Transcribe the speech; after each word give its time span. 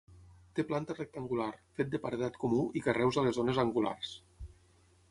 Té 0.59 0.63
planta 0.69 0.95
rectangular, 0.99 1.49
fet 1.81 1.91
de 1.97 2.01
paredat 2.07 2.41
comú 2.47 2.65
i 2.81 2.85
carreus 2.89 3.21
a 3.21 3.27
les 3.29 3.39
zones 3.43 3.63
angulars. 3.67 4.17